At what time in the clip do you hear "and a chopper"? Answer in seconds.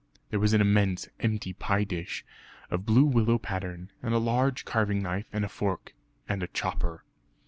6.27-7.03